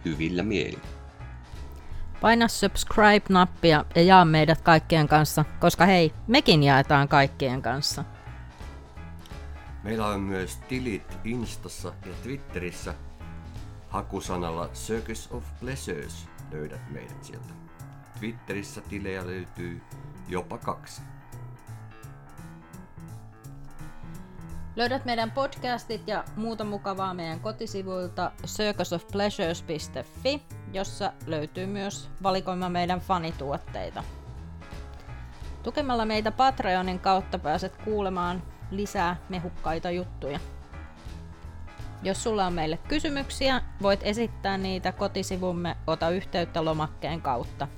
hyvillä 0.05 0.43
mielin. 0.43 0.96
Paina 2.21 2.49
subscribe-nappia 2.49 3.85
ja 3.95 4.03
jaa 4.03 4.25
meidät 4.25 4.61
kaikkien 4.61 5.09
kanssa, 5.09 5.45
koska 5.61 5.87
hei, 5.87 6.13
mekin 6.27 6.63
jaetaan 6.63 7.09
kaikkien 7.09 7.63
kanssa. 7.63 8.05
Meillä 9.83 10.07
on 10.07 10.21
myös 10.21 10.57
tilit 10.57 11.19
Instassa 11.25 11.93
ja 12.07 12.13
Twitterissä. 12.23 12.95
Hakusanalla 13.89 14.69
Circus 14.69 15.29
of 15.33 15.45
Pleasures 15.61 16.29
löydät 16.53 16.91
meidät 16.91 17.25
sieltä. 17.25 17.55
Twitterissä 18.19 18.81
tilejä 18.81 19.27
löytyy 19.27 19.83
jopa 20.29 20.59
kaksi. 20.59 21.03
Löydät 24.77 25.05
meidän 25.05 25.31
podcastit 25.31 26.09
ja 26.09 26.25
muuta 26.37 26.65
mukavaa 26.65 27.15
meidän 27.15 27.41
kotisivuilta 27.41 28.33
circusofpleasures.fi, 28.47 30.43
jossa 30.73 31.13
löytyy 31.27 31.67
myös 31.67 32.09
valikoima 32.23 32.69
meidän 32.69 33.01
fanituotteita. 33.01 34.05
Tukemalla 35.63 36.05
meitä 36.05 36.33
Patreonin 36.33 37.01
kautta 37.01 37.39
pääset 37.39 37.77
kuulemaan 37.77 38.43
lisää 38.71 39.17
mehukkaita 39.29 39.91
juttuja. 39.91 40.41
Jos 42.03 42.23
sulla 42.23 42.47
on 42.47 42.53
meille 42.53 42.77
kysymyksiä, 42.77 43.63
voit 43.83 44.01
esittää 44.03 44.59
niitä 44.59 44.93
kotisivumme 44.93 45.77
Ota 45.87 46.11
yhteyttä 46.11 46.65
lomakkeen 46.65 47.23
kautta. 47.23 47.69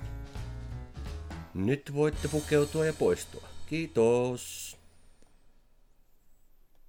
Nyt 1.55 1.95
voitte 1.95 2.29
pukeutua 2.29 2.87
ja 2.87 2.93
poistua. 2.93 3.49
Kiitos! 3.67 4.68